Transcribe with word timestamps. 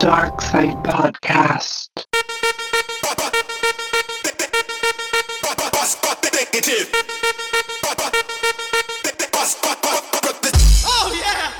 Dark 0.00 0.40
Side 0.40 0.82
Podcast. 0.82 1.90
Oh, 10.86 11.12
yeah! 11.14 11.50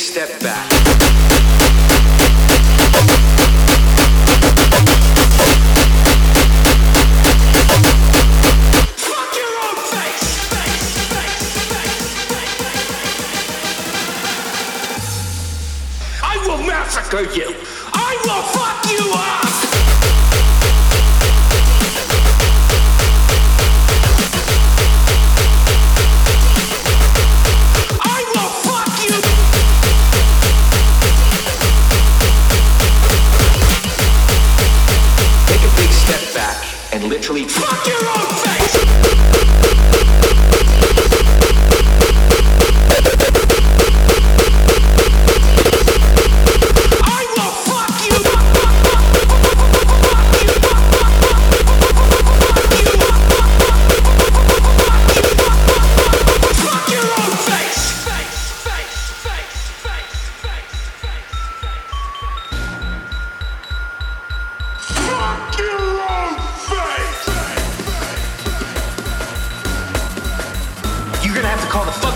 step 0.00 0.40
back. 0.40 0.69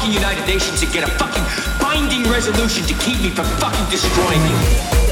fucking 0.04 0.12
United 0.12 0.46
Nations 0.46 0.82
and 0.82 0.92
get 0.92 1.02
a 1.04 1.10
fucking 1.12 1.44
binding 1.80 2.24
resolution 2.30 2.84
to 2.84 2.94
keep 3.04 3.20
me 3.20 3.30
from 3.30 3.46
fucking 3.58 3.88
destroying 3.90 4.40
you. 4.42 5.03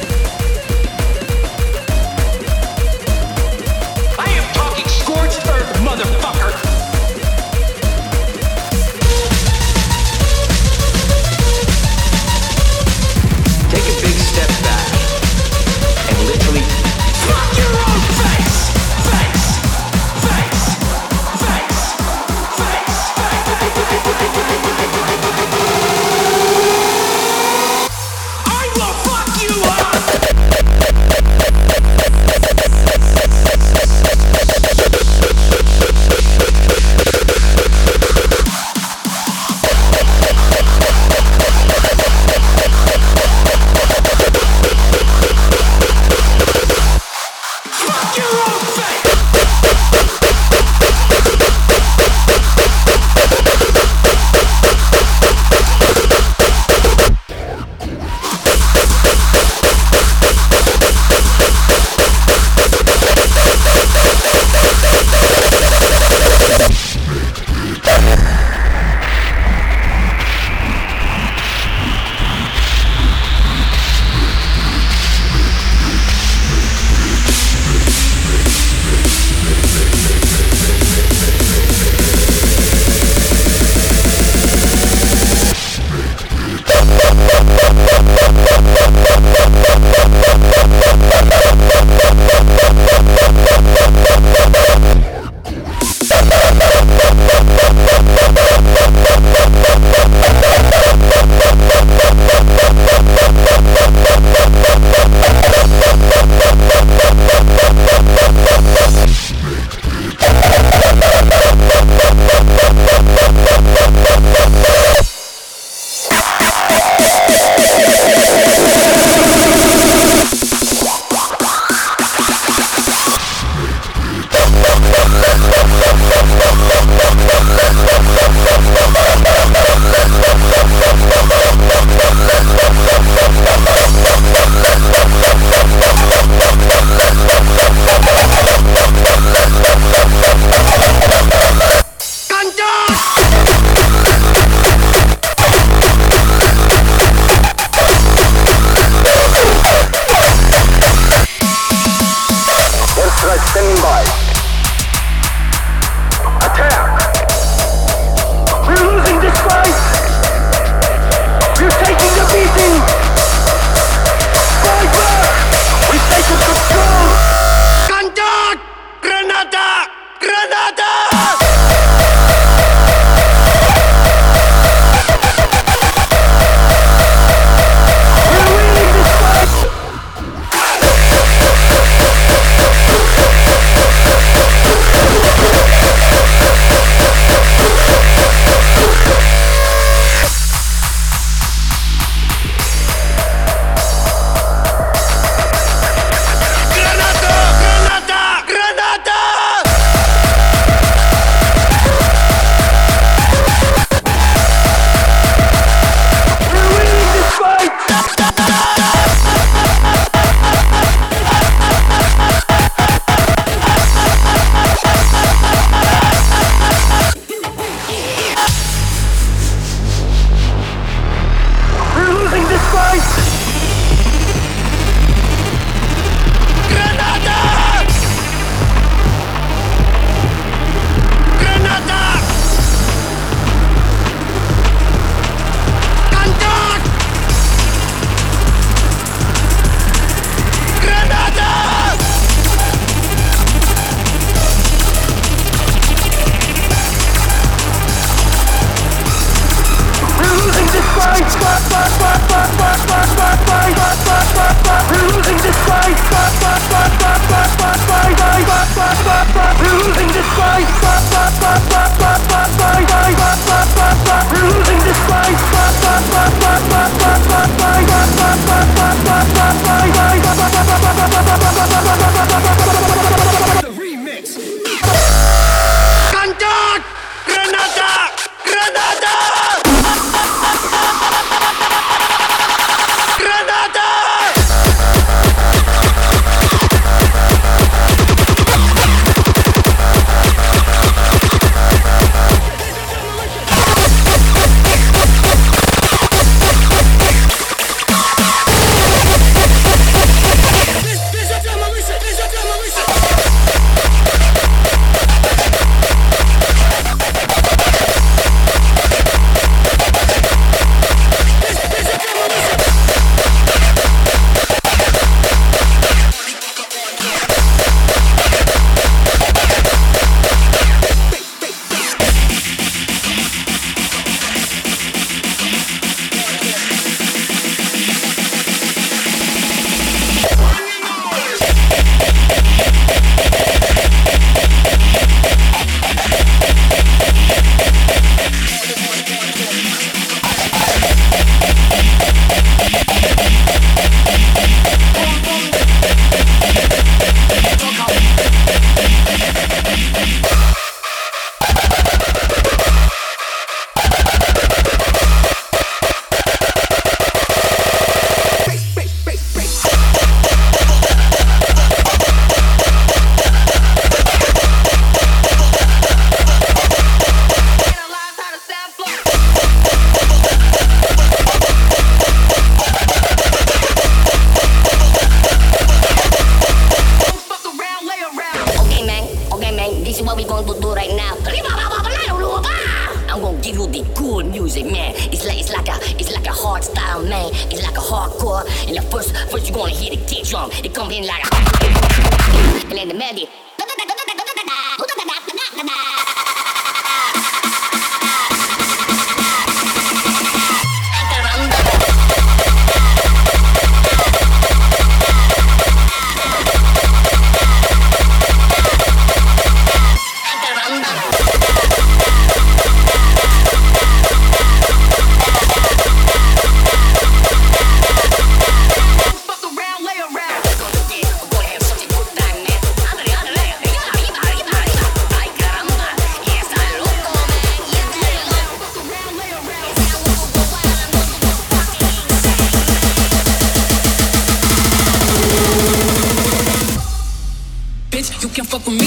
Come 438.23 438.31
on, 438.39 438.45
fuck 438.47 438.67
with 438.69 438.79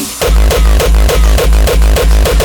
on. 2.40 2.45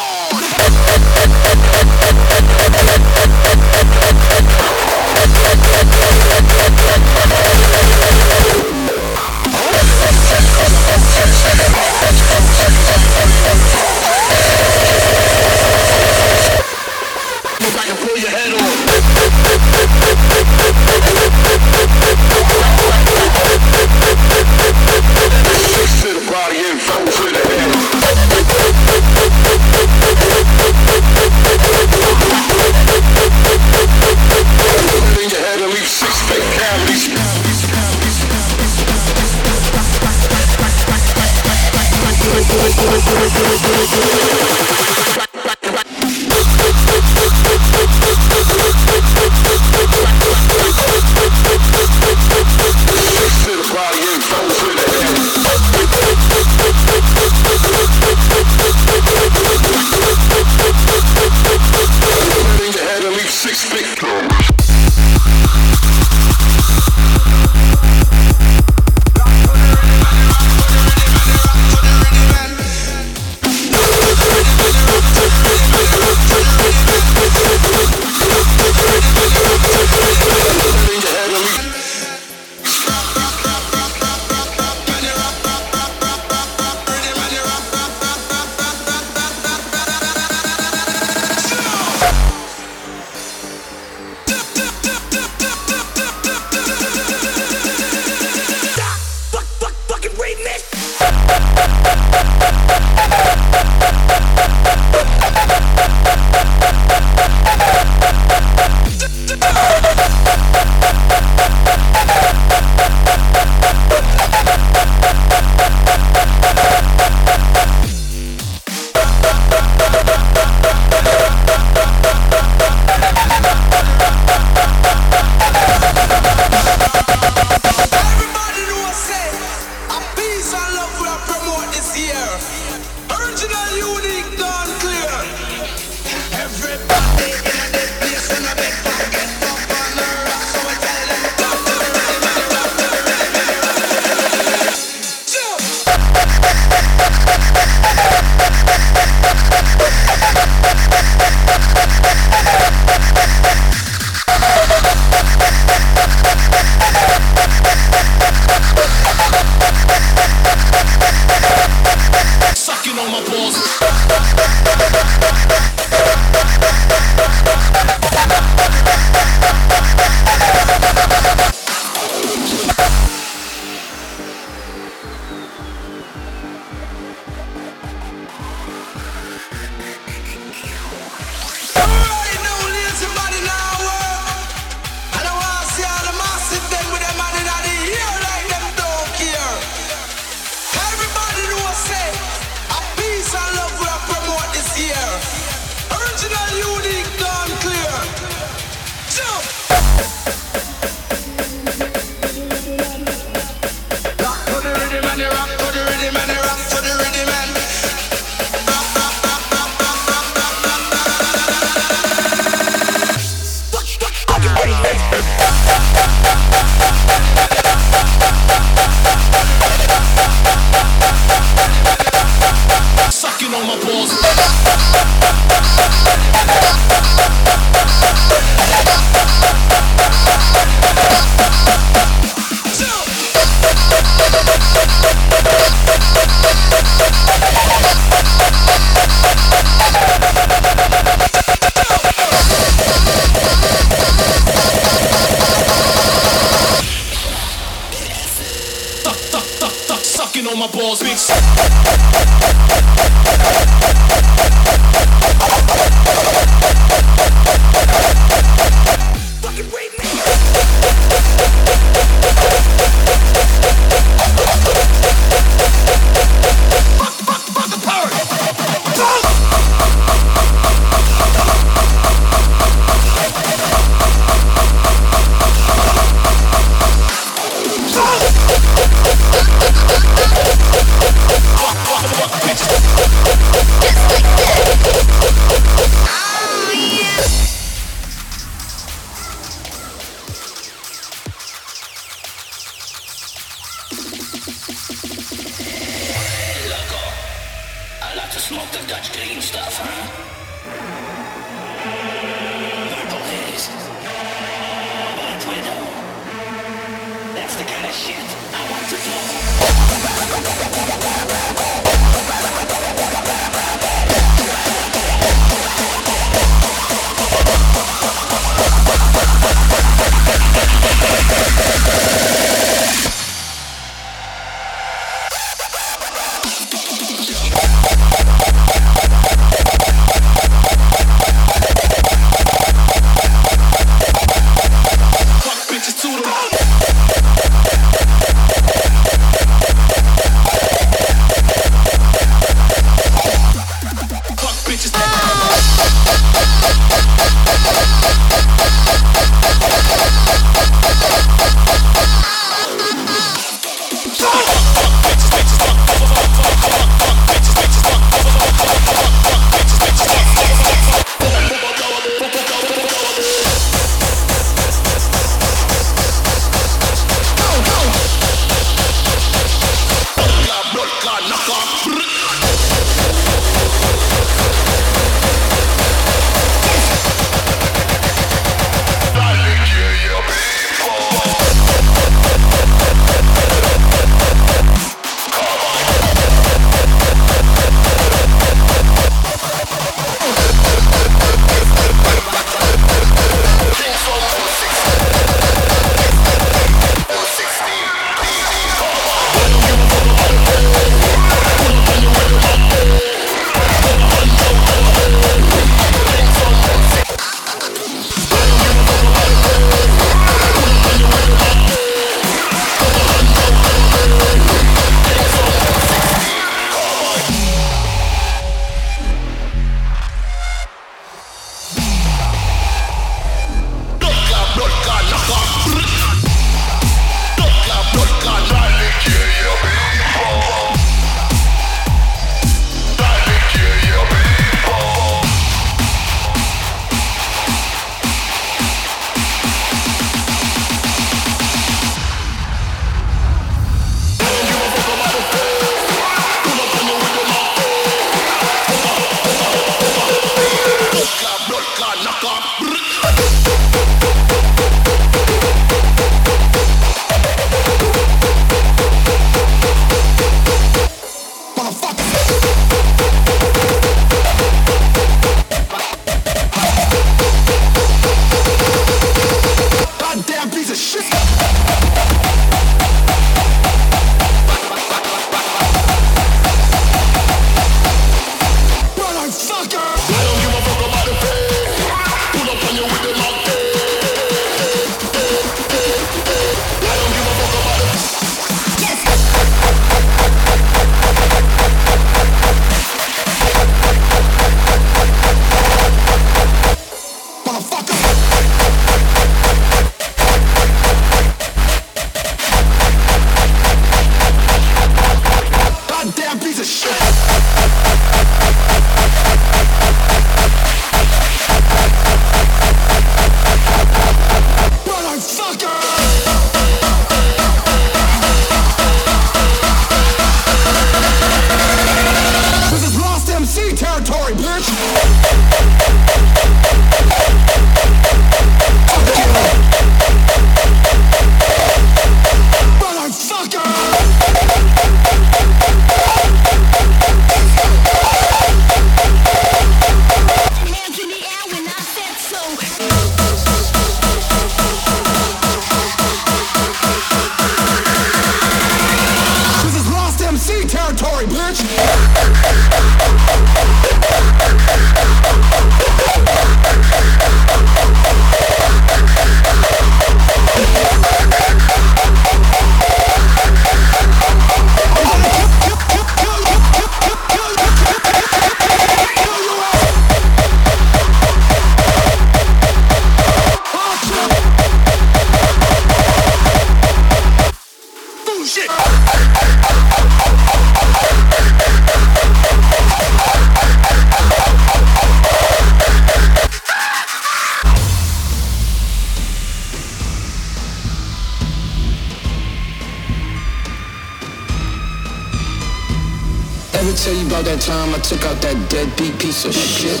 deadbeat 598.68 599.18
piece 599.18 599.44
of 599.44 599.54
shit. 599.54 600.00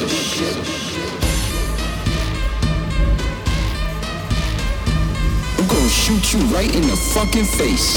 I'm 5.58 5.66
gonna 5.66 5.88
shoot 5.88 6.32
you 6.34 6.40
right 6.54 6.74
in 6.74 6.82
the 6.82 6.96
fucking 6.96 7.44
face. 7.44 7.94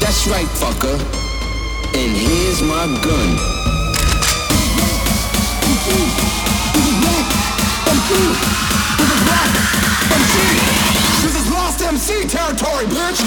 That's 0.00 0.26
right, 0.26 0.46
fucker. 0.58 0.98
And 1.94 2.16
here's 2.16 2.60
my 2.62 2.86
gun. 3.04 3.36
This 11.22 11.34
is 11.36 11.50
Lost 11.52 11.80
MC 11.82 12.26
territory, 12.26 12.86
bitch! 12.86 13.20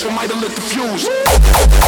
Choose. 0.00 0.12
Might 0.12 0.30
have 0.30 0.40
lit 0.40 0.54
the? 0.54 0.60
Fuse, 0.60 1.79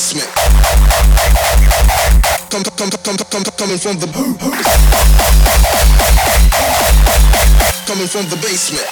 basement. 0.00 0.32
Come, 2.48 2.62
come, 2.62 2.90
come, 2.90 2.98
come, 3.04 3.16
come, 3.18 3.44
coming 3.58 3.76
from 3.76 3.98
the, 3.98 4.06
coming 7.86 8.08
from 8.08 8.26
the 8.30 8.36
basement. 8.36 8.86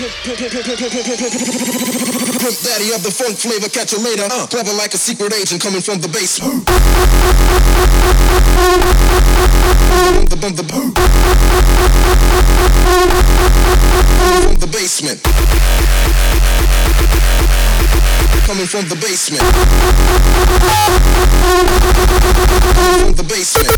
Pimp 0.00 0.16
daddy 2.64 2.88
of 2.96 3.02
the 3.02 3.10
funk 3.12 3.36
flavor, 3.36 3.68
catch 3.68 3.92
you 3.92 4.02
later. 4.02 4.24
Uh, 4.32 4.46
clever 4.46 4.72
like 4.72 4.94
a 4.94 4.96
secret 4.96 5.34
agent 5.34 5.60
coming 5.60 5.82
from 5.82 6.00
the 6.00 6.08
the, 10.54 10.62
from 10.64 10.94
the 14.56 14.66
basement. 14.72 15.20
Coming 18.46 18.66
from 18.66 18.88
the 18.88 18.96
basement. 18.96 19.44
From 23.04 23.12
the 23.12 23.24
basement. 23.28 23.76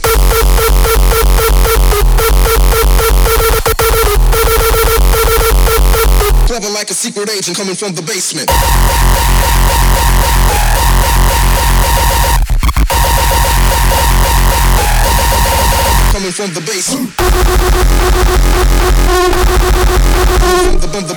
Clever 6.52 6.68
like 6.74 6.90
a 6.90 6.92
secret 6.92 7.30
agent 7.30 7.56
coming 7.56 7.74
from 7.74 7.94
the 7.94 8.02
basement. 8.02 8.46
Coming 16.12 16.30
from 16.30 16.52
the 16.52 16.60
basement. 16.60 17.10
From 20.68 20.76
the, 20.76 20.88
from 20.92 21.04
the, 21.08 21.14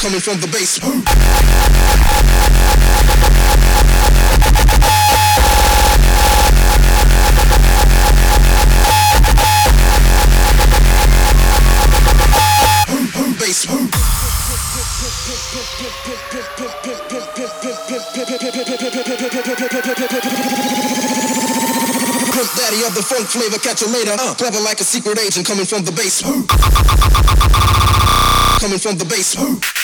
coming 0.00 0.20
from 0.20 0.40
the 0.40 0.48
basement. 0.48 1.04
Basement. 1.04 2.33
Pimp 18.24 18.40
daddy 22.56 22.80
of 22.84 22.94
the 22.94 23.02
funk 23.04 23.28
flavor, 23.28 23.58
catch 23.58 23.82
you 23.82 23.88
later. 23.88 24.16
Uh, 24.18 24.34
clever 24.34 24.60
like 24.60 24.80
a 24.80 24.84
secret 24.84 25.18
agent 25.18 25.46
coming 25.46 25.66
from 25.66 25.84
the 25.84 25.92
basement. 25.92 26.48
Coming 28.60 28.78
from 28.78 28.96
the 28.96 29.04
basement. 29.04 29.83